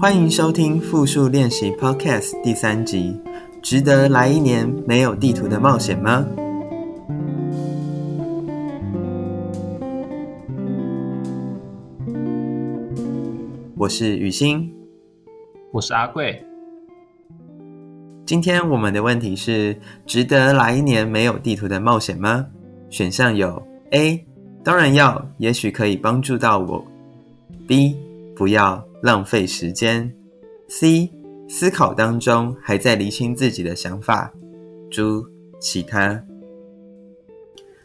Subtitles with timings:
[0.00, 3.16] 欢迎收听复数练习 Podcast 第三集。
[3.62, 6.26] 值得来一年没有地图的冒险吗？
[13.76, 14.68] 我是雨欣，
[15.70, 16.44] 我是阿贵。
[18.26, 22.44] 今天我们的问题是：值得来一年没有地图的冒险吗？
[22.90, 24.26] 选项有 A，
[24.64, 26.84] 当然要，也许可以帮助到我
[27.68, 27.94] ；B，
[28.36, 28.86] 不要。
[29.02, 30.14] 浪费时间。
[30.68, 31.12] C
[31.46, 34.32] 思考当中还在厘清自己的想法。
[34.90, 35.26] 诸
[35.60, 36.24] 其他。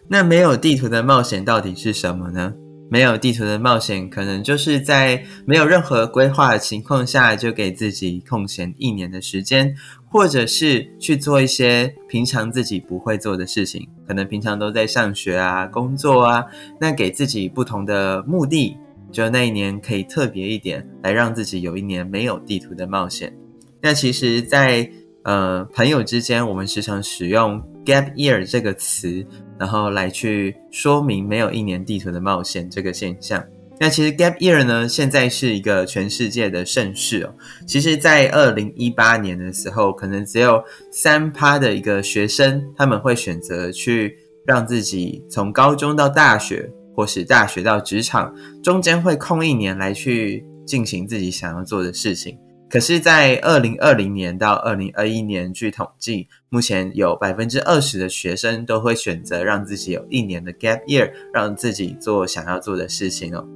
[0.08, 2.54] 那没有地图的冒险到底是什么呢？
[2.92, 9.76] 没有地图的冒险，可能就是在没有任何规划的情况下，就给自己空闲一年的时间，
[10.10, 13.88] 或者是去做一些平常自己不会做的事情。
[14.08, 16.46] 可能平常都在上学啊、工作啊，
[16.80, 18.76] 那给自己不同的目的。
[19.12, 23.34] 就那一年可以特别一点，来让自己有一年没有地图的冒险。
[23.82, 24.90] 那其实，在
[25.24, 29.26] 呃朋友之间，我们时常使用 gap year 这个词，
[29.58, 33.44] 然后来去说明没有一年地图的冒险这个现象。
[33.82, 37.34] 那其实 gap year 呢，现在是一个全世界的盛事哦。
[37.66, 46.70] 其实，在二零一八年的时候，可能只有三趴的一个学生，他们会选择去让自己从高中到大学。
[47.00, 52.38] 或是大学到职场中间会空一年来去进行自己想要做的事情，
[52.70, 63.48] 可是，在二零二零年到二零二一年，据统计，目前有百分之二十的学生都会选择让自己有一年的 gap year，让自己做想要做的事情哦。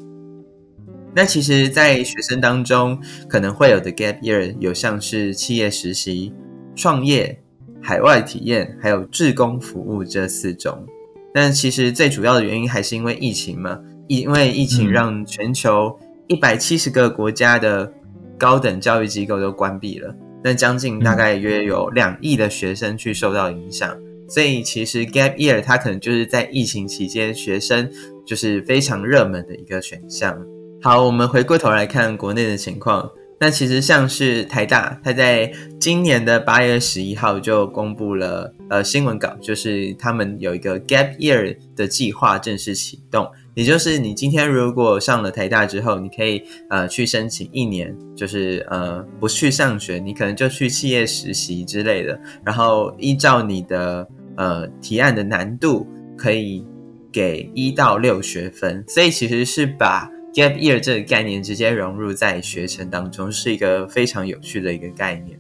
[1.13, 6.31] 那其实，在学生当中可能会有的 gap year 有像是企业实习、
[6.77, 7.43] 创业、
[7.81, 10.87] 海外体验，还有志工服务这四种。
[11.33, 17.91] 但其实最主要的原因还是因为疫情嘛，因为疫情让全球一百七十个国家的
[18.37, 23.97] 高等教育机构都关闭了，那将近大概约有两亿的学生去受到影响，
[24.29, 27.89] 所以其实 gap year 它可能就是在疫情期间学生
[28.25, 30.37] 就是非常热门的一个选项。
[30.81, 33.09] 好，我们回过头来看国内的情况。
[33.39, 43.27] 那其实像是台大，它在今年的八月十一号就公布了呃新闻稿，就是他们有一个 gap year 的计划正式启动。
[43.55, 54.07] 也就是你今天如果上了台大之后，你可以呃去申请一年，就是呃不去上学，你可能就去企业实习之类的，然后依照你的
[54.37, 55.85] 呃提案的难度，
[56.17, 56.65] 可以
[57.11, 58.83] 给一到六学分。
[58.87, 65.39] 所以其实是把 Gap year 这个概念直接融入在学程当中，是一个非常有趣的一个概念。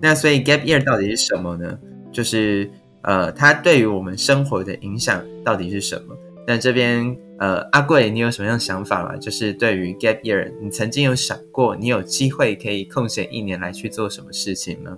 [0.00, 1.78] 那所以 Gap year 到底是什么呢？
[2.10, 2.70] 就是
[3.02, 6.16] 呃，它对于我们生活的影响到底是什么？
[6.46, 9.16] 那这边呃，阿贵，你有什么样想法吗？
[9.16, 14.96] 就是对于 Gap year，你曾经有想过，你有机会可以空闲一年来去做什么事情呢？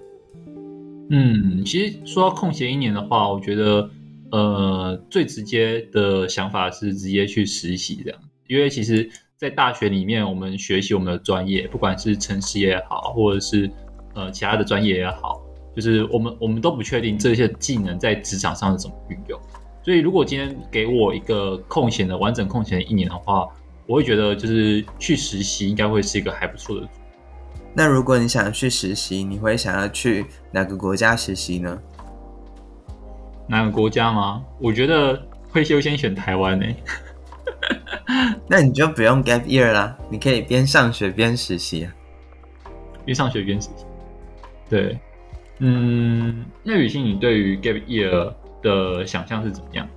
[1.10, 3.90] 嗯，其实说到空闲一年的话，我觉得
[4.30, 8.18] 呃，最直接的想法是直接去实习这样。
[8.50, 13.70] 因为其实，在大学里面，我们学习我们的专业，不管是城市也好，或者是
[14.12, 15.40] 呃其他的专业也好，
[15.76, 19.40] 就是我们我们都不确定这些技能在职场上是怎么运用。
[19.84, 23.46] 所以，如果今天给我一个空闲的完整空闲的一年的话，
[23.86, 26.88] 我会觉得就是去实习应该会是一个还不错的。
[27.72, 31.80] 那如果你想要去实习，你会想要去哪个国家实习呢？
[33.46, 34.44] 哪个国家吗？
[34.58, 36.66] 我觉得会优先选台湾呢。
[38.48, 41.92] 那你就不用 gap year 啦，你可以边上学边实习啊。
[43.04, 43.84] 边上学边实习，
[44.68, 44.98] 对，
[45.58, 49.88] 嗯，那雨欣，你对于 gap year 的想象是怎么样？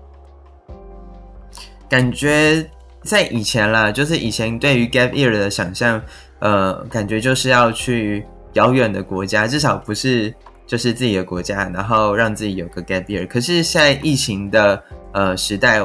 [1.90, 2.70] 感觉
[3.02, 6.02] 在以前啦，就是以前对于 gap year 的想象，
[6.40, 10.34] 呃，感觉就是要去遥远的国家，至少不是
[10.66, 13.28] 就是自己的国家，然后让自己有个 gap year。
[13.28, 15.82] 可是现在疫情的呃时代。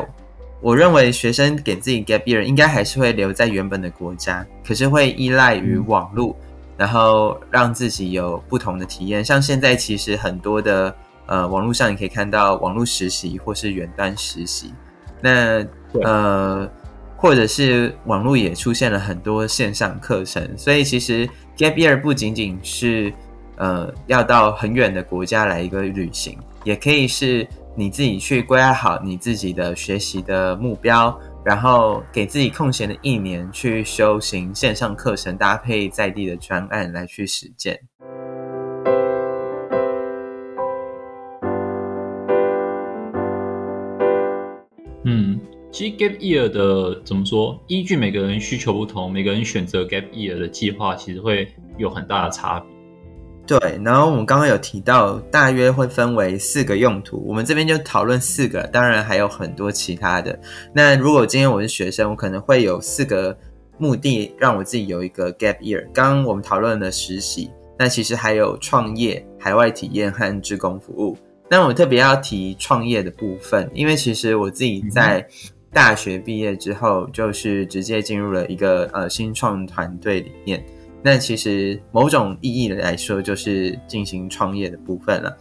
[0.60, 6.36] 我认为学生给自己 gap year 应该还是会留在原本的国家，可是会依赖于网络，
[6.76, 9.25] 然后让自己有不同的体验。
[9.25, 10.93] 像现在其实很多的
[11.26, 14.75] 呃网络上你可以看到网络实习或是远端实习，
[15.20, 15.64] 那
[16.02, 16.69] 呃
[17.16, 21.25] 或者是网络也出现了很多线上课程，所以其实
[21.56, 23.12] gap year 不仅仅是
[23.58, 27.46] 呃要到很远的国家来一个旅行，也可以是。
[27.78, 37.78] 你自己去规划好你自己的学习的目标，然后给自己空闲的一年去修行线上课程，搭配在地的专案来去实践。
[45.04, 45.38] 嗯，
[45.70, 47.56] 其实 gap year 的怎么说？
[47.69, 51.46] 依据每个人需求不同，每个人选择 gap year 的计划，其实会
[51.76, 52.77] 有很大的差别。
[53.48, 60.38] 对，然后我们刚刚有提到，大约会分为四个用途，我们这边就讨论四个，当然还有很多其他的。
[60.74, 63.34] 那如果今天我是学生，我可能会有四个
[63.78, 65.82] 目的，让我自己有一个 gap year。
[65.94, 71.16] 刚刚我们讨论了实习，那其实还有创业、海外体验和志工服务。
[71.48, 75.26] 那我特别要提创业的部分，因为其实我自己在
[75.72, 80.62] 大学毕业之后，就是直接进入了一个呃新创团队里面。
[81.02, 85.36] 那其实某种意义来说，就是进行创业的部分了。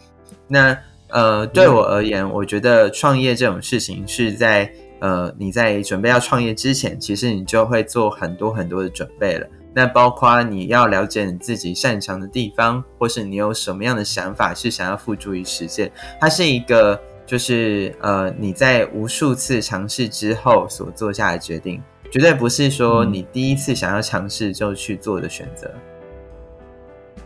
[0.47, 0.77] 那
[1.09, 9.47] 呃，对我而言，我觉得创业这种事情是在呃你在准备要创业之前，其实你就会做很多很多的准备了。
[9.73, 15.91] 那包括你要了解你自己擅长的地方，或是你有什么样的想法是想要付诸于实践。
[16.19, 21.81] 它是一个就是呃你在无数次尝试之后所做下的决定。
[22.11, 25.73] 绝对不是说你第一次想要尝试就去做的选择。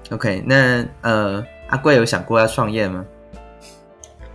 [0.10, 3.06] OK，那呃，阿贵有想过要创业吗？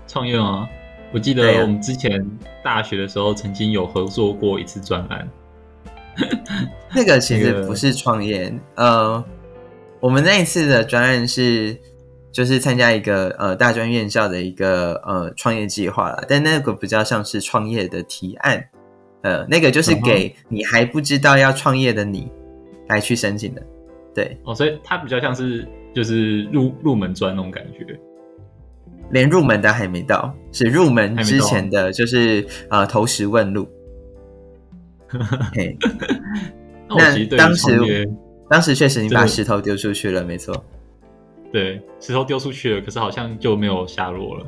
[0.06, 0.68] 创业吗？
[1.12, 2.24] 我记得我们之前
[2.64, 5.28] 大学的时候曾经有合作过一次专栏。
[6.94, 9.22] 那个其实不是创业，呃，
[10.00, 11.78] 我们那一次的专案是
[12.32, 18.70] 就是参加一个呃大专院校的一个呃创业计划了，但那个比较像是创业的提案。
[19.26, 22.30] 呃，那个就是给你还不知道要创业的你
[22.86, 23.62] 来去申请的，
[24.14, 27.84] 对哦，所以它比较像是就是入入门专那种感觉，
[29.10, 33.68] 连入门的还没到，是入门之前的就是呃投石问路。
[36.88, 38.08] 那当时
[38.48, 40.64] 当时确实你把石头丢出去了，没错，
[41.52, 44.46] 对，石头丢出去了，可是好像就没有下落了。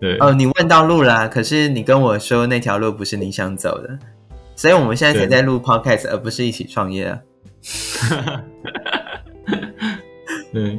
[0.00, 3.98] 对哦，你问到路啦，可是你跟我说那条路不是你想走的，
[4.54, 7.20] 所以我们现在才在录 podcast，而不是一起创业啊。
[10.52, 10.78] 对，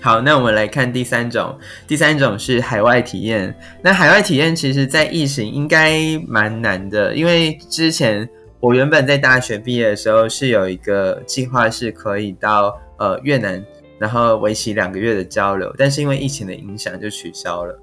[0.00, 3.54] 好，那我们来看第三种，第三种是海外体验。
[3.82, 8.26] 那海外体验其实，在疫情应该蛮难的，因为之前
[8.60, 13.62] 我原本在大学毕业的时候是有一个计划，是可以到呃越南。
[13.98, 17.78] 然后为期两个月的交流，但是因为疫情的影响就取消了。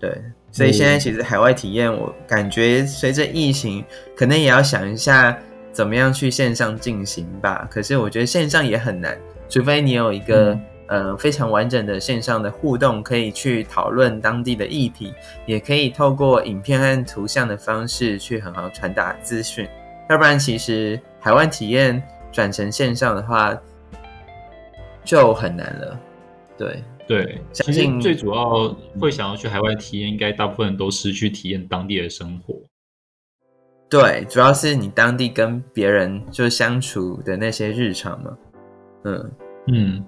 [0.00, 0.10] 对，
[0.50, 3.84] 所以现在其实海外体验，我感觉随着疫情，
[4.16, 5.38] 可能也要想一下
[5.70, 7.68] 怎么样去线上进行吧。
[7.70, 9.16] 可是我觉得线上也很难，
[9.48, 15.14] 除非你有一个呃非常完整的线上的互动，可以去讨论当地的议题，
[15.46, 19.68] 也可以透过影片和图像的方式去很好传达资讯。
[20.10, 23.56] 要不然，其实海外体验转成线上的话。
[25.04, 26.00] 就很难了，
[26.56, 32.54] 对对，相信最主要会想要去海外体验，应该大部分都是去体验当地的生活。
[33.90, 38.38] 对，主要是你当地跟别人就相处的那些日常嘛。
[39.04, 39.30] 嗯
[39.66, 40.04] 嗯，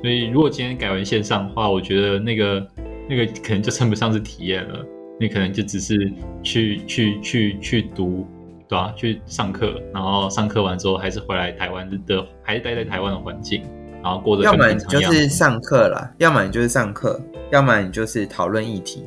[0.00, 2.68] 所以如果今天改为线上的话，我觉得那个
[3.08, 4.84] 那个可能就称不上是体验了，
[5.18, 6.12] 你可能就只是
[6.42, 8.26] 去去去去读，
[8.68, 8.92] 对啊？
[8.94, 13.64] 去上课，然后上课完之后还是回来台湾的，还是待在台湾的环境。
[14.02, 17.20] 然后过着要么你就是上课了，要么你就是上课，
[17.50, 19.04] 要么你就是讨论议题，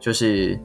[0.00, 0.58] 就是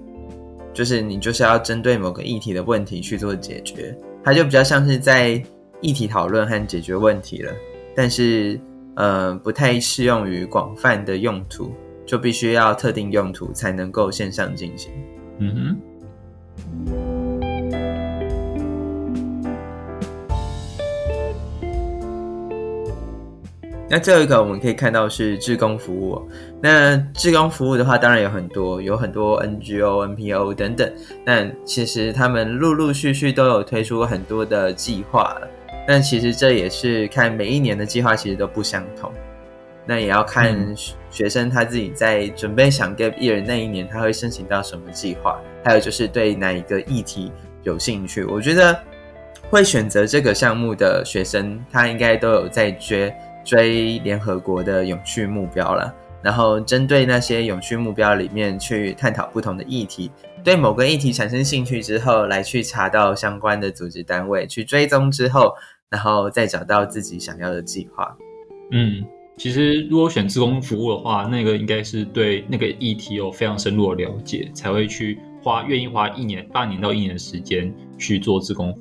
[0.74, 5.44] 就是你就是要针对某个议题的问题去做解决，它就比较像是在
[5.82, 7.52] 议题讨论和解决问题了。
[7.96, 8.60] 但是
[8.96, 11.72] 呃，不太适用于广泛的用途，
[12.06, 14.92] 就必须要特定用途才能够线上进行。
[15.40, 17.13] 嗯哼。
[23.94, 26.20] 那最后一个我们可以看到是志工服务。
[26.60, 30.92] 那志工服务的话，当然有很多，有很多 NGO、NPO 等等。
[31.24, 35.48] 那其实他们陆陆续续都有推出很多的计划了。
[35.88, 39.12] 但其实这也是看每一年的计划其实都不相同。
[39.86, 40.58] 那也要看
[41.12, 47.32] 学生他自己在准备想 Gap Year 那一年，他会申请到什么计划，还有就是对哪一个议题
[47.62, 48.24] 有兴趣。
[48.24, 48.76] 我觉得
[49.52, 53.14] 会选择这个项目的学生，他应该都有在追。
[53.44, 60.10] 追联合国的永续目标了，然后针对那些永续目标里面去探讨不同的议题，
[60.44, 65.54] 对某个议题产生兴趣之后，来去查到相关的组织单位去追踪之后，
[65.90, 68.16] 然后再找到自己想要的计划。
[68.72, 69.04] 嗯，
[69.38, 78.74] 其实如果选自工服务的话，那个应该是对那个议题有非常深入的了解，才会去花愿意花一年半年到一年的时间去做自工。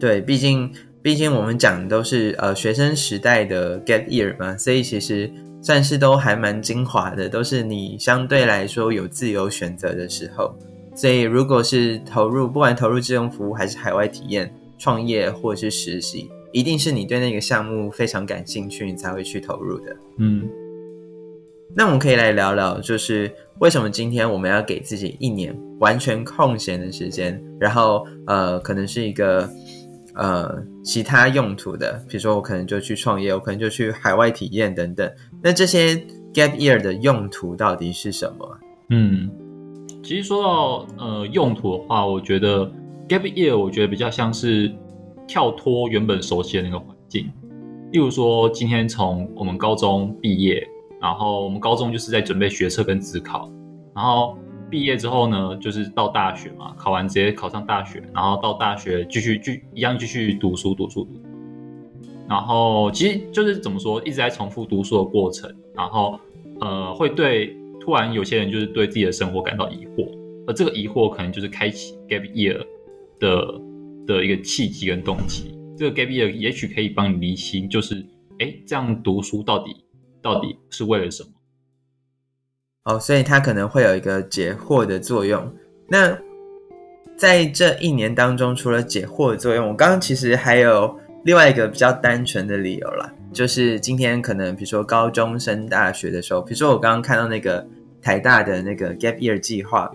[0.00, 0.72] 对，毕竟。
[1.02, 5.30] 毕竟我们讲的都是呃学生时代的 gap year 嘛，所以其实
[5.62, 10.54] 算是都还蛮精华的，都是你相对来说有自由选择的时候。
[10.94, 19.96] 所以如果是投入，不管投入志用服务还是海外体验、创业或者是实习，一定是你对那个项目非常感兴趣，你才会去投入的。
[20.18, 20.46] 嗯，
[21.74, 29.48] 那我们可以来聊聊，就是为什么今天我们要给自己一年完全空闲的时间，然后呃，可能是一个
[30.20, 35.10] 呃其他用途的，比如说我可能就去创业，我可能就去海外体验等等。
[35.42, 35.94] 那这些
[36.34, 38.58] gap year 的用途到底是什么？
[38.90, 39.30] 嗯，
[40.02, 42.66] 其实说到呃用途的话，我觉得
[43.08, 44.70] gap year 我觉得比较像是
[45.26, 47.30] 跳脱原本熟悉的那个环境。
[47.92, 50.64] 例如说，今天从我们高中毕业，
[51.00, 53.50] 然后我们高中就是在准备学测跟自考，
[53.94, 54.36] 然后
[54.70, 61.20] 毕业之后呢，就是到大学嘛，考完直接考上大学，然后到大学继续继一样继续读书读书读。
[62.28, 66.18] 然后其实就是怎么说，一直在重复读书的过程，然后
[66.60, 70.08] 呃会对突然有些人就是对自己的生活感到疑惑，
[70.46, 72.64] 而这个疑惑可能就是开启 gap year
[73.18, 73.60] 的
[74.06, 75.58] 的一个契机跟动机。
[75.76, 78.06] 这个 gap year 也许可以帮你理清，就是
[78.38, 79.74] 哎，这样读书到底
[80.22, 81.30] 到底是为了什么？
[82.84, 85.52] 哦，所以它可能会有一个解惑的作用。
[85.88, 86.16] 那
[87.16, 97.66] 在这一年当中，除了解惑的作用，我刚刚其实还有另外一个比较单纯的理由啦，就是今天可能比如说高中升大学的时候，比如说我刚刚看到那个
[98.00, 99.90] 台大的那个 gap year 计划，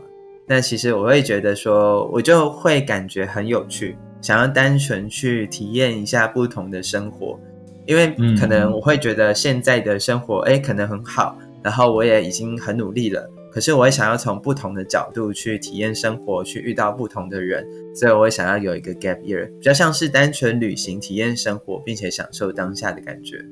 [0.46, 3.98] 那其实我会觉得说，我就会感觉很有趣。
[4.22, 7.40] 想要单纯去体验一下不同的生活，
[7.88, 23.44] 因为可能我会觉得现在的生活哎可能很好，然后我也已经很努力了，可是我也想要从不同的角度去体验生活，去遇到不同的人，所以我也想要有一个 gap year，比较像是单纯旅行、体验生活，并且享受当下的感觉。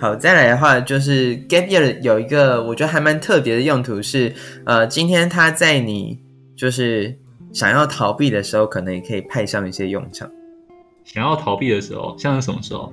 [0.00, 6.18] 好，再来的话就是 gap year 有一个我觉得还蛮特别的用途是，呃，今天他在你
[6.56, 7.16] 就是。
[7.52, 10.30] 想要逃避的时候，可能也可以派上一些用场。
[11.04, 12.92] 想要逃避的时候，像是什么时候？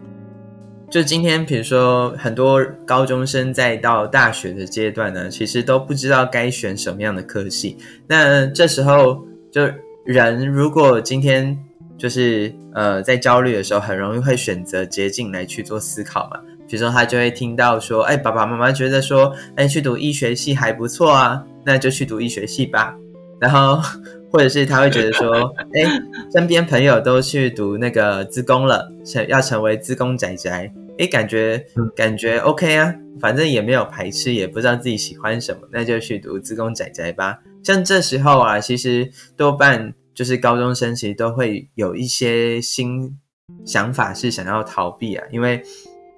[0.94, 7.76] 就今天，比如说很多高中生在到大学的阶段呢，其实都不知道该选什么样的科系。
[8.06, 9.68] 那这时候，就
[10.06, 11.58] 人如果今天
[11.98, 16.40] 就是呃在焦虑的时候，很容易会选择捷径来去做思考嘛。
[16.68, 22.96] 比如说他就会听到说，哎，爸爸妈妈觉得说，哎，去读医学系还不错啊，那就去读医学系吧。
[23.42, 23.82] 然后。
[24.34, 26.02] 或者是他会觉得说， 哎，
[26.34, 37.40] 身边朋友都去读那个资工了，成要成为资工仔仔，哎，感觉感觉 OK 啊，反正也没有排斥，也不知道自己喜欢什么，那就去读自工仔仔吧。
[37.64, 43.18] 像这时候啊，其实多半就是高中生，其实都会有一些新
[43.66, 45.64] 想法，是想要逃避啊，因为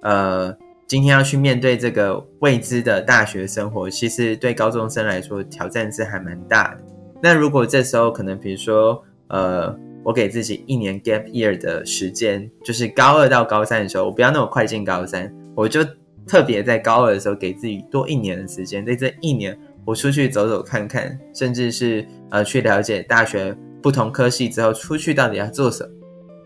[0.02, 0.56] 呃，
[0.88, 6.82] 今天要去面对这个未知的大学生活，其实对高中生来说挑战是还蛮大的。
[7.24, 15.84] 那如果这时候可能，比如说，呃，我给自己一年 gap year 的时间，就是高二到高三的时候，我不要那么快进高三，我就
[16.28, 25.90] 特别在高二的时候给自己多一年的时间，在这一年我出去走走看看，甚至是呃去了解大学不同科系之后出去到底要做什么。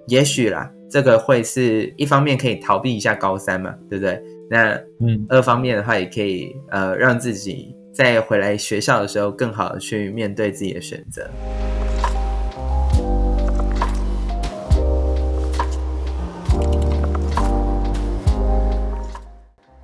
[0.07, 4.21] 也许啦，这个会是一方面可以逃避一下高三嘛，对不对？
[4.50, 7.75] 那嗯，二方面的话也可以呃让自己。
[7.91, 11.29] 在回来学校的时候，更好的去面对自己的选择。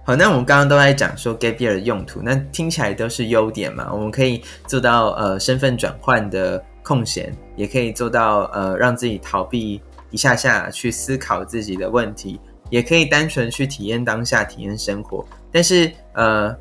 [0.07, 3.89] 好，那我们刚刚都在讲说 gap year 的用途，那听起来都是优点嘛？
[3.91, 9.81] 我们可以做到呃身份转换的空闲，也可以做到呃让自己逃避
[10.11, 15.25] 一下下去思考自己的问题，也可以单纯去体验当下，体验生活。
[15.51, 16.55] 但是呃。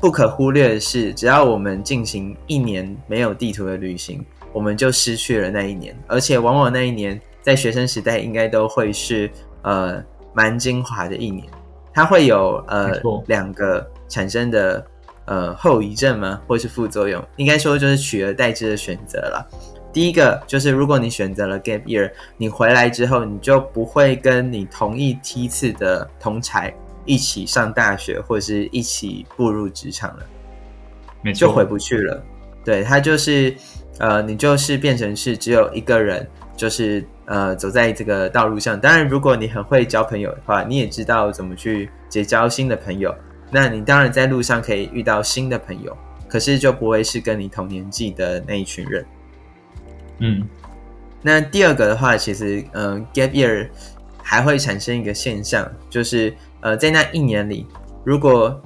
[0.00, 5.96] 不可忽略的是，只要我们进行一年没有地图的旅行，我们就失去了那一年。
[6.06, 9.30] 而且，往往那一年在学生时代应该都会是
[9.62, 11.46] 呃蛮精华的一年。
[11.94, 14.84] 它会有呃两个产生的
[15.26, 16.40] 呃后遗症吗？
[16.46, 17.24] 或是副作用？
[17.36, 19.48] 应该说就是取而代之的选择了。
[19.92, 26.74] 第一个就是，如果你选择了 gap year，你回来之后，你就不会跟你同一梯次的同才。
[27.06, 32.24] 一起上大学或者是一起步入职场了，就回不去了。
[32.64, 33.54] 对他就是，
[33.98, 38.80] 呃，你就是变成是只有一个人，就是呃走在这个道路上。
[38.80, 43.14] 当然，如果你很会交朋友的话，你也知道怎么去结交新的朋友，
[43.50, 45.96] 那你当然在路上可以遇到新的朋友，
[46.28, 49.06] 可是就不会是跟你同年纪的那一群人。
[50.18, 50.48] 嗯，
[51.22, 53.68] 那第二个的话，其实嗯，gap year
[54.22, 56.34] 还会产生一个现象，就是。
[56.64, 57.66] 呃，在那一年里，
[58.04, 58.58] 如果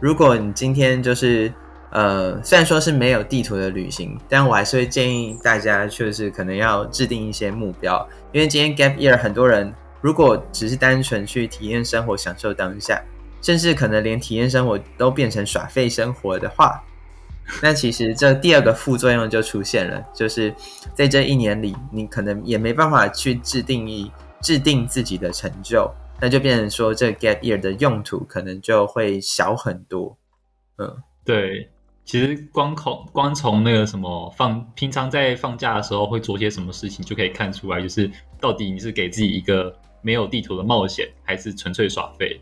[0.00, 1.52] 如果你今天就是
[1.92, 8.08] 呃，虽然说是没有地图的旅行，但我还是会建议大家，就是可能要制定一些目标。
[8.32, 13.02] 因为今天 gap year，很多人如果只是单纯去体验生活、享受当下，
[13.42, 16.82] 甚至可能连体验生活都变成耍废生活的话，
[17.60, 20.54] 那其实这第二个副作用就出现了，就是
[20.94, 30.16] 在这一年里，你可能也没办法去制定一制定自己的成就，那就变成说，这 gap year 的用途可能就会小很多。
[30.78, 31.68] 嗯，对。
[32.04, 42.40] 其实光从光从那个什么放平常在放假的时候会做些什么事情，就可以看出来，就是到底你是给自己一个没有地图的冒险，还是纯粹耍废。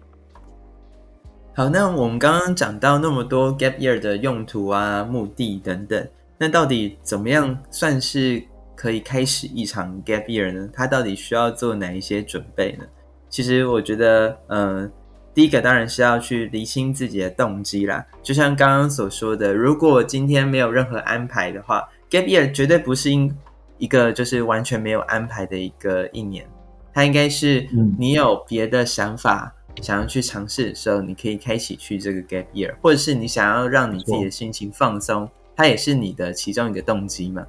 [1.54, 8.42] 好，那我们刚刚讲到那么多 gap year 的用途啊、目的等等，那到底怎么样算是
[8.74, 10.68] 可以开始一场 gap year 呢？
[10.72, 12.84] 它到底需要做哪一些准备呢？
[13.28, 14.90] 其实我觉得，嗯。
[15.32, 23.32] 第一个当然是要去理清自己的动机啦，就像刚刚所说的，如果今天没有任何安排的话，gap year 绝对不是一
[23.78, 26.44] 一个就是完全没有安排的一个一年，
[26.92, 27.64] 它应该是
[27.96, 37.46] 你有别的想法想要去尝试的时候，你可以开启去这个 gap year，或者是你想要让你自己的心情放松，它也是你的其中一个动机嘛。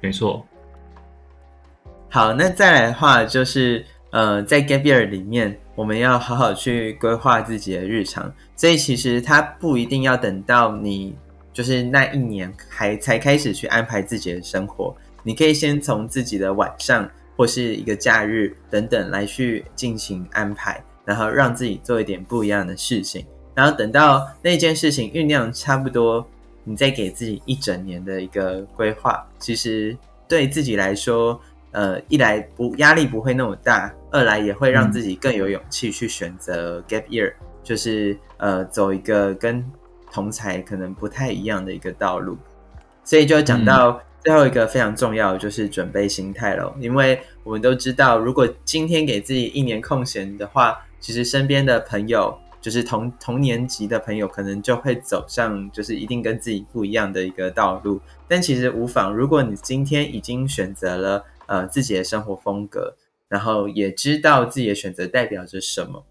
[0.00, 0.44] 没错。
[2.08, 5.60] 好，那再来的话就是呃，在 gap year 里面。
[5.80, 11.16] 我们要好好去规划自己的日常，所以其实它不一定要等到你
[11.54, 26.28] 就是那一年还才开始去安排自己的生活，你可以先从自己的晚上或是一个假日等等来去进行安排，然后让自己做一点不一样的事情，然后等到那件事情酝酿差不多，
[26.62, 29.96] 你再给自己一整年的一个规划，其实
[30.28, 31.40] 对自己来说。
[31.72, 39.64] 呃，一来不压力不会那么大，二来也会让自己更有勇气去选择 gap year，就是呃走一个跟
[40.10, 42.36] 同才可能不太一样的一个道路。
[43.04, 46.74] 所以就讲到最后一个非常重要，就是准备心态喽。
[46.80, 58.00] 因为我们都知道，如果今天给自己一年空闲的话，其实身边的朋友，就是同同年级的朋友，可能就会走上就是一定跟自己不一样的一个道路。
[58.26, 61.24] 但其实无妨，如果你今天已经选择了。
[61.50, 62.94] 呃，自己的生活风格，
[63.26, 66.04] 然后也知道自己的选择代表着什么，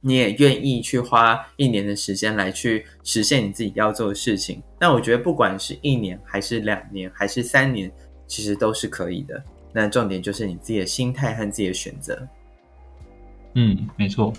[0.00, 4.62] 你也愿意去花一年的时间来去实现你自己要做的事情。
[4.80, 7.92] 那我觉得，不管是一年，还是两年，还是三年，
[8.26, 9.44] 其实都是可以的。
[9.74, 12.26] 那重点就是你自己的心态和自己的选择。
[13.52, 14.32] 嗯，没错。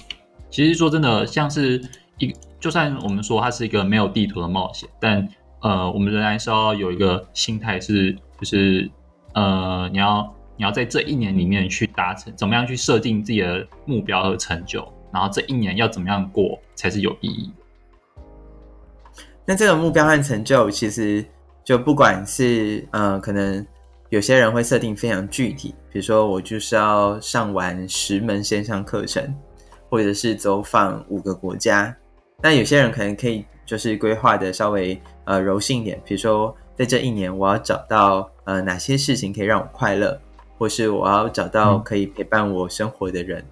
[0.49, 1.79] 其实说真的，像是
[2.17, 5.29] 一，就算我们说它是一个没有地图的冒险，但
[5.61, 8.89] 呃，我们仍然是要有一个心态，是就是。
[9.33, 17.63] 呃，你要你要在这一年里面去达成，怎么样去设定自己的目标和成就，然后这一年要怎么样过才是有意义的。
[19.45, 21.25] 那这个目标和成就，其实
[21.63, 23.65] 就不管是呃，可能
[24.09, 29.35] 有些人会设定非常具体，比如说我就是要上完十门线上课程，
[29.89, 31.95] 或者是走访五个国家。
[32.41, 36.55] 那有些人可能可以就是规划的稍微呃柔性一点，比如说。
[36.83, 40.19] 在这一年，我要找到呃哪些事情可以让我快乐，
[40.57, 43.45] 或是我要找到可以陪伴我生活的人。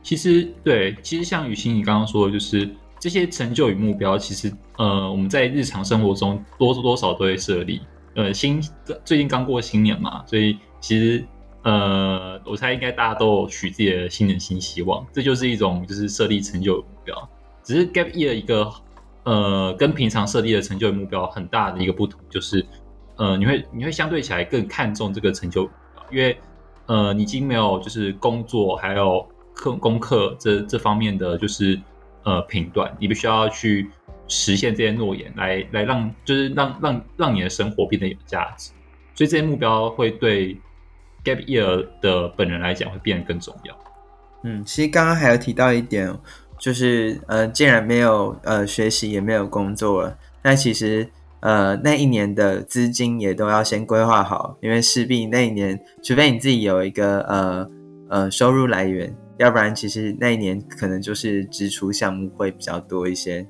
[0.00, 7.80] 其实，对，其实像雨欣你刚刚说的，就是这些成就与目标，其实呃我们在日常生活中多多少都会设立。
[8.14, 8.62] 呃，新
[9.04, 11.24] 最近刚过新年嘛，所以其实
[11.64, 17.28] 呃我猜应该大家都有许自己的新年新希望，这就是一种就是设立成就目标。
[17.64, 18.70] 只是 gap year 一个。
[19.24, 22.64] 呃，跟平常设立的成就目标很大的一个不同，就是，
[23.16, 25.64] 呃，你会你会相对起来更看重这个成就，
[26.10, 26.38] 因为，
[26.86, 31.78] 呃，你已经没有就是工作还有课功课这这方面的就是
[32.24, 33.90] 呃评断，你必须要去
[34.26, 38.70] 实现这些诺言，来来让就是让让让你的生活变得有价值，
[39.14, 40.54] 所以这些目标会对
[41.22, 43.78] gap year 的本人来讲会变得更重要。
[44.44, 46.10] 嗯，其实刚刚还有提到一点。
[46.60, 51.08] 就是呃，既然没有呃学习，也没有工作了，那其实
[51.40, 57.70] 呃那一年的资金也都要先规划好，因为势必那一年，除非你自己有一个呃
[58.10, 63.46] 呃收入来源，要不然其实那一年可能就是支出项目会比较多一些。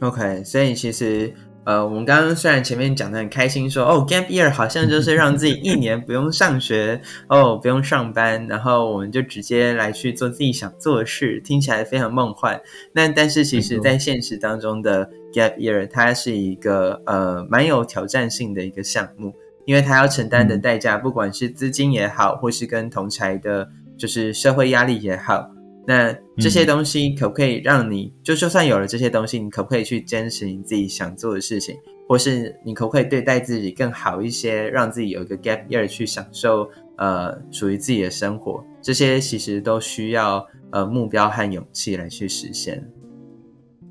[0.00, 1.34] OK，所以其实。
[1.66, 12.60] 呃，我们刚刚虽然前面讲的很开心，说哦，gap year 好像就是让自己一年不用上学， 哦，不用上班，然后我们就直接来去做自己想做的事，听起来非常梦幻。
[12.92, 25.50] 那但是其实，在现实当中的 gap year，它是一个呃蛮有挑战性的一个项目，因为它要承担的代价，不管是资金也好，或是跟同才的就是社会压力也好，
[25.86, 31.76] 那这些东西可不可以让你就就算有了这些东西，你可不可以去坚持你自己想做的事情，
[32.08, 38.64] 或是你可不可以对待自己更好一些，让自己有一个 gap year 去享受呃属于自己的生活？
[38.82, 42.84] 这些其实都需要呃目标和勇气来去实现。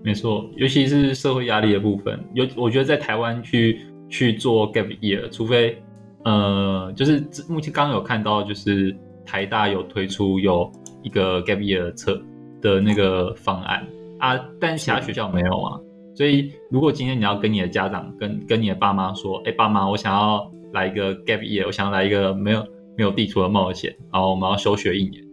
[0.03, 3.79] 没错，尤其是社会压力的部分，有我觉得在台湾去
[4.09, 5.81] 去做 gap year，除非
[6.23, 10.71] 呃，就是目前刚刚有看到，就是台大有推出有
[11.03, 12.21] 一个 gap year 测
[12.61, 13.85] 的那个方案
[14.19, 15.79] 啊，但其他学校没有啊。
[16.15, 22.65] 所以如果今天你要跟你的家长跟跟你的爸妈说，哎，爸妈，我想要来一个 gap year，我想要来一个没有
[22.97, 25.23] 没有地图的冒险，然后我们要休学一年，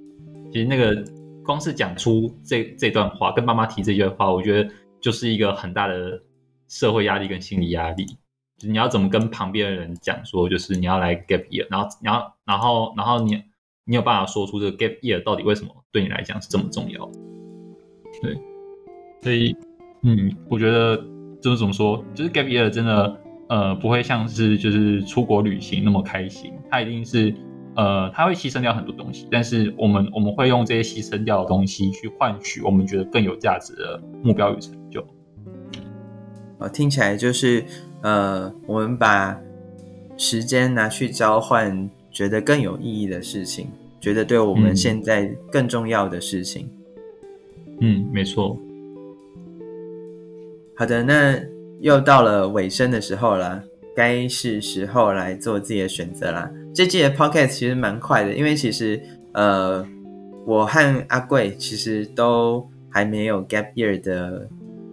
[0.52, 1.04] 其实那个。
[1.44, 6.22] 光是讲出这这段话，跟爸妈提这句话，我觉得就是一个很大的
[6.68, 8.06] 社会压力跟心理压力。
[8.64, 13.42] 你要怎么跟旁边的人讲说，就是你要来 gap year，然后然后，然后，然后你
[13.84, 17.10] 你有办法说出这个 gap year 到底为什么对你来讲是这么重要？
[18.22, 18.38] 对，
[19.20, 19.56] 所以，
[20.02, 20.96] 嗯，我觉得
[21.40, 27.34] 就是怎么说，就是 gap year 真的，呃，不会像是就是出国旅行那么开心，它一定是。
[27.74, 35.02] 呃，它会牺牲掉很多东西，但是我们我们会用这些牺牲掉的东西去换取我们觉得更有价值的目标与成就。
[36.58, 37.64] 哦，听起来就是
[38.02, 39.40] 呃，我们把
[40.18, 43.68] 时间拿去交换觉得更有意义的事情，
[44.00, 46.68] 觉得对我们现在更重要的事情。
[47.80, 48.58] 嗯，没错。
[50.76, 51.38] 好的，那
[51.80, 53.62] 又到了尾声的时候了，
[53.94, 56.50] 该是时候来做自己的选择啦。
[56.74, 59.00] 这季的 podcast 其实蛮快的，因为其实
[59.32, 59.86] 呃，
[60.46, 64.48] 我和阿贵其实都还没有 gap year 的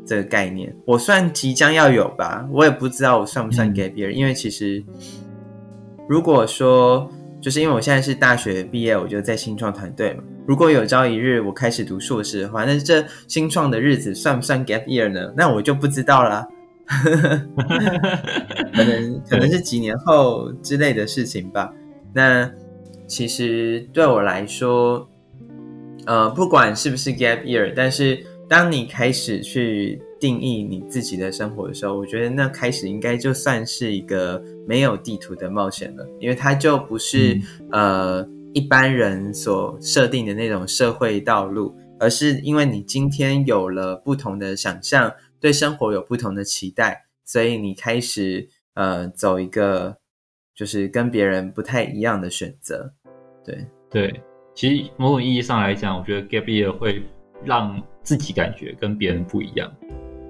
[0.05, 0.75] 这个概念。
[0.86, 4.84] 我算即将要有吧，我也不知道我算不算 gap year，因为其实
[6.10, 7.08] 如果说
[7.39, 10.24] 就是因为我现在是大学毕业，我就在新创团队嘛。
[10.48, 15.32] 如果有朝一日我开始读硕士的话，那这新创的日子算不算 gap year 呢？
[15.38, 16.48] 那我就不知道啦。
[18.74, 21.72] 可能可能是几年后之类的事情吧。
[22.12, 22.50] 那
[23.06, 25.08] 其实对我来说，
[26.08, 37.39] 呃，不管是不是 gap year，但是当你开始去定义你自己的生活的时候，我觉得那开始应该就算是一个没有地图的冒险了，因为它就不是
[37.71, 45.13] 呃一般人所设定的那种社会道路，而是因为你今天有了不同的想象。
[45.41, 49.95] 对生活有不同的期待，所以你开始呃走一个
[50.53, 52.91] 就是跟别人不太一样的选择。
[53.45, 54.21] 对对，
[54.53, 57.01] 其实某种意义上来讲，我觉得 gap year 会
[57.45, 59.73] 让自己感觉跟别人不一样。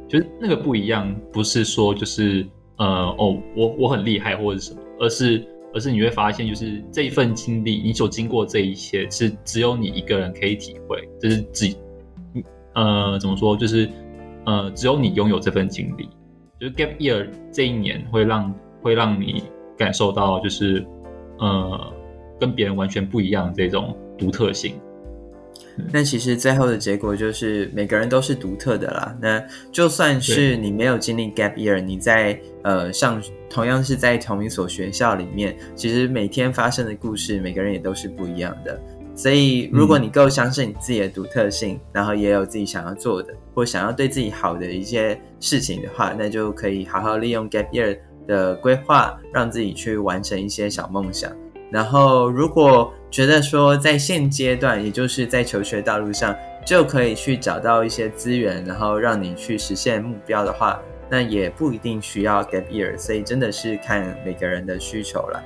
[0.10, 2.46] 就是那个不一样，不是说就是
[2.78, 2.86] 呃
[3.18, 11.08] 哦我我很厉害或者什么，而是而是你会发现，就是这一份经历，你所经过这一切，是只有你一个人可以体会。
[11.22, 11.74] 就是只
[12.74, 13.90] 呃怎么说，就是。
[14.46, 16.10] 呃，只有你拥有这份经历，
[16.60, 19.44] 就是 gap year 这一年会让会让你
[19.78, 20.84] 感受到，就是
[21.38, 21.94] 呃，
[22.40, 24.74] 跟别人完全不一样这种独特性。
[25.92, 29.16] 那其实最后的结果就是每个人都是独特的啦。
[29.22, 38.80] 那就算是你没有经历 gap year，你在呃上同样是在同一所学校里面，其实每天发生的故事，每个人也都是不一样的。
[39.16, 51.36] 所以，如果你够相信你自己的独特性，然后也有自己想要做的或想要对自己好的一些事情的话，那就可以好好利用 gap year 的规划，让自己去完成一些小梦想。
[51.72, 60.80] 然后，如果觉得说在现阶段，也就是在求学道路上，就可以去找到一些资源，然后让你去实现目标的话，
[61.10, 62.98] 那也不一定需要 gap year。
[62.98, 65.44] 所以，真的是看每个人的需求了。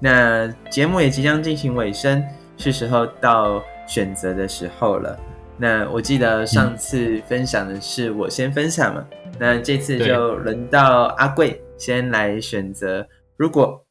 [0.00, 2.24] 那节目也即将进行尾声，
[2.56, 5.18] 是时候到选择的时候了。
[5.60, 9.06] 那我记得上次分享的是我先分享嘛，
[9.38, 13.06] 那这次就轮到阿贵先来选择。
[13.36, 13.84] 如果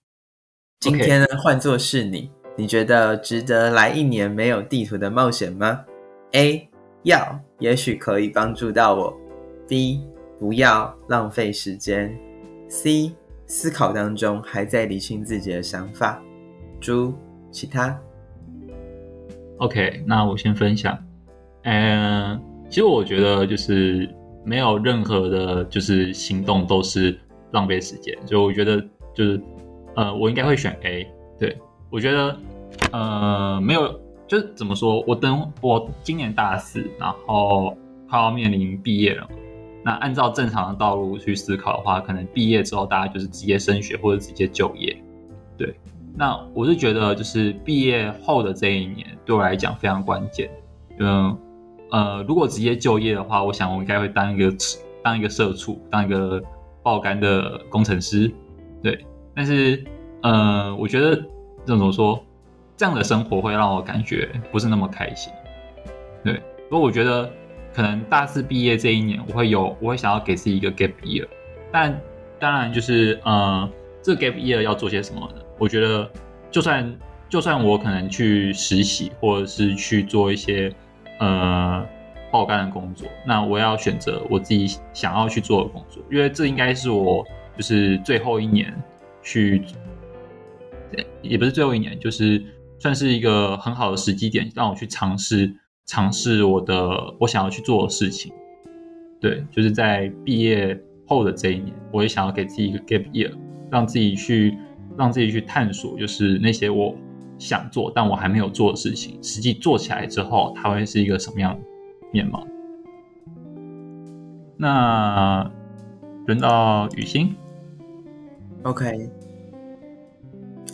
[0.80, 5.86] 今天呢换作是你，你觉得值得来一年没有地图的冒险吗
[6.32, 6.68] ？A
[7.04, 9.16] 要，也许可以帮助到我。
[9.68, 10.04] B
[10.40, 12.18] 不要，浪费时间。
[12.68, 13.12] C
[13.46, 16.20] 思考当中还在理清自己的想法，
[16.80, 17.14] 诸
[17.52, 17.96] 其他。
[19.58, 20.98] OK，那我先分享。
[21.72, 24.10] 嗯，其实我觉得就是
[24.44, 27.16] 没有任何的，就是行动都是
[27.52, 28.18] 浪费时间。
[28.26, 28.82] 所以我觉得
[29.14, 29.40] 就是
[29.96, 31.08] 呃，我应该会选 A。
[31.38, 31.56] 对
[31.92, 32.36] 我觉得
[32.92, 37.78] 呃，没有就是怎么说，我等我今年大四，然后
[38.10, 39.30] 快要面临毕业了，
[39.86, 44.98] 那按照正常的道路去思考的话，可能毕业之后大家就是直接升学或者直接就业。
[45.56, 45.76] 对，
[46.16, 50.50] 那我是觉得就是毕业后的这一年对我来讲非常关键。
[50.98, 51.38] 嗯
[51.92, 54.56] 呃，如果直接就业的话，我想我应该会当一个
[55.04, 56.42] 当一个社畜，当一个
[56.84, 58.32] 爆肝的工程师。
[58.82, 59.84] 对，但是
[60.22, 61.22] 呃，我觉得
[61.66, 62.24] 怎么说，
[62.78, 65.32] 这样的生活会让我感觉不是那么开心。
[66.24, 67.30] 对，不过我觉得。
[67.72, 71.26] 可能大四毕业这一年，我会有，我会想要给自己一个 gap year，
[71.72, 71.98] 但
[72.40, 73.70] 当然就是，呃，
[74.02, 75.42] 这个 gap year 要做些什么呢？
[75.60, 76.10] 我觉得，
[76.50, 77.00] 就算
[77.30, 80.74] 就算我可能去实习，或者是去做一些
[81.20, 81.88] 呃
[82.32, 87.24] 爆肝的工作，那我要选择我自己想要去做的工作，因为这应该是我
[87.56, 88.74] 就是最后一年
[89.22, 89.64] 去，
[91.22, 92.44] 也不是最后一年，就是
[92.80, 95.54] 算是一个很好的时机点，让我去尝试。
[95.92, 98.32] 尝试我的我想要去做的事情，
[99.20, 103.32] 对，就是在毕业后的这一年，我也想要给自己一个 gap year，
[103.72, 104.56] 让自己去
[104.96, 106.96] 让自己去探索，就是那些我
[107.40, 111.60] 想做但我还没有做的事情，实际做起来之后，它会是一个什么样的
[112.12, 112.46] 面貌？
[114.58, 115.50] 那
[116.28, 117.34] 轮到雨欣
[118.64, 119.10] ，OK，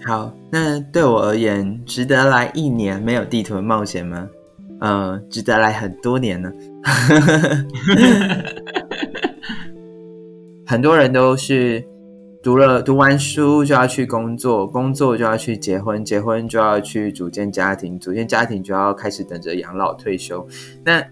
[0.05, 4.27] 好，那对我而言，值得来一年没有地图的冒险吗？
[4.81, 6.51] 呃，值得来很多年呢。
[10.67, 11.85] 很多人都是
[12.45, 20.47] 读了读完书就要去工作，工作就要去结婚，结婚就要去组建家庭，组建家庭就要开始等着养老退休。
[20.83, 21.03] 那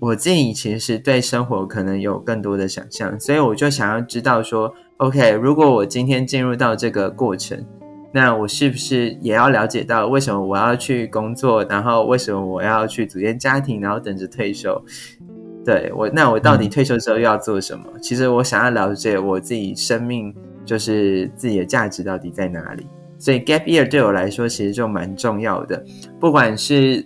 [0.00, 7.64] 我自己其实对生活可能有更多的想象，所以我就想要知道说，OK，如果我今天进入到这个过程。
[8.12, 14.82] 那我是不是也要了解到为什么我要去工作，然后为什么我要去组建家庭，然后等着退休？
[15.64, 17.84] 对我，那我到底退休之后要做什么？
[18.02, 20.34] 其实我想要了解我自己生命，
[20.66, 22.86] 就是自己的价值到底在哪里。
[23.18, 25.82] 所以 gap year 对我来说其实就蛮重要的，
[26.20, 27.02] 不管是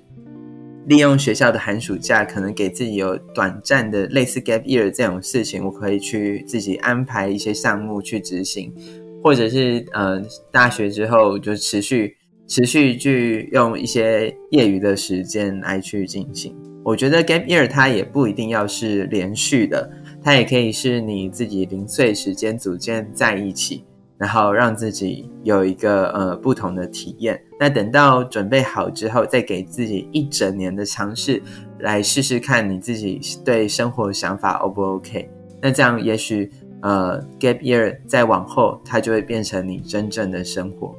[0.87, 8.75] 利用学校的寒暑假，可能给自己有短暂的类似 gap year 这种事情，我可以去自己安排一些项目去执行。
[9.23, 10.19] 或者是呃，
[10.51, 12.17] 大学之后就持续
[12.49, 16.57] 持续去用一些业余的时间来去进行。
[16.83, 19.91] 我觉得 gap year 它也不一定要是连续的，
[20.23, 23.85] 它也可以是你自己零碎时间组建在一起，
[24.19, 27.41] 然后让自己有一个呃不同的体验。
[27.59, 31.43] 那等到准备好之后，再给自己一整年的尝试，
[31.79, 35.29] 来试试看你自己对生活想法 O 不 OK？
[35.63, 36.51] 那这样也许。
[36.83, 40.95] 呃，gap year 再往后，它就会变成你真正的生活。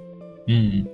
[0.47, 0.85] 嗯，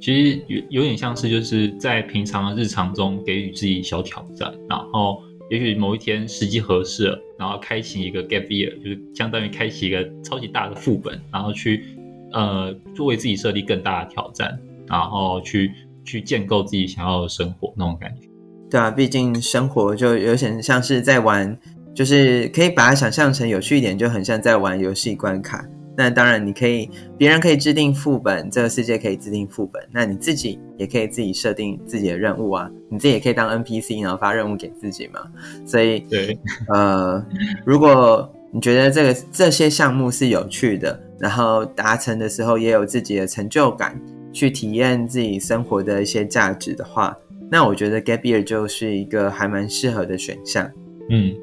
[0.00, 11.84] 其实有有点像是就是在平常的日常中给予自己小挑战，然后也许某一天时机合适了，然后开启一个 gap year，就是相当于开启一个超级大的副本，然后去
[12.32, 15.70] 呃作为自己设立更大的挑战，然后去
[16.06, 18.26] 去建构自己想要的生活那种感觉。
[18.70, 21.54] 对啊，毕竟生活就有点像是在玩。
[21.94, 25.62] 就是可以把它想象成有趣一点，就很像在玩游戏关卡。
[25.96, 29.82] 那当然，你可以别人可以制定副本，这个世界可以制定副本。
[29.92, 35.20] 那你自己也可以自己设定自己的任务啊，你自己也可以当 NPC，然后发任务给自己嘛。
[35.66, 36.38] 所以，对，
[36.72, 37.22] 呃，
[37.64, 44.00] 如果你觉得这个这些项目是有趣的，然后达成的时候也有自己的成就感，
[44.32, 47.14] 去体验自己生活的一些价值的话，
[47.50, 50.70] 那我觉得 Gap Year 就是一个还蛮适合的选项。
[51.10, 51.34] 嗯。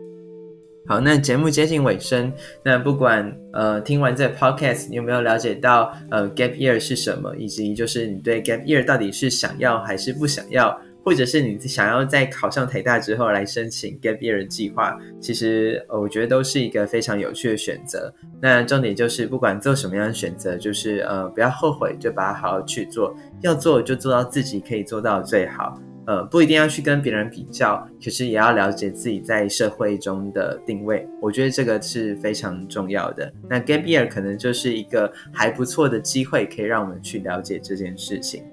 [0.90, 10.76] 好，那节目接近尾声，那不管呃听完这 podcast，你有没有了解到呃 gap year 是什么，以及就是你对 gap year 到底是想要还是不想要，
[11.06, 18.12] 或者是你想要在考上台大之后来申请 gap year 计划，其实我觉得都是一个非常有趣的选择。
[18.42, 25.80] 那重点就是不管做什么样的选择，就是呃不要后悔，就把它好好去做，要做就做到自己可以做到最好。
[26.10, 31.08] 呃，不一定要去跟别人比较，可是也要了解自己在社会中的定位。
[31.22, 33.32] 我觉得这个是非常重要的。
[33.48, 38.44] 那 gap year 可能就是一个还不错的机会，可以让我们去了解这件事情。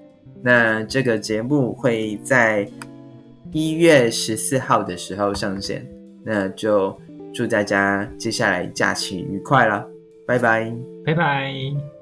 [0.43, 2.69] 那这个节目会在
[3.51, 5.83] 一月十四号的时候上线。
[6.23, 6.95] 那就
[7.33, 9.83] 祝大家接下来假期愉快了，
[10.27, 10.71] 拜拜，
[11.03, 11.96] 拜拜。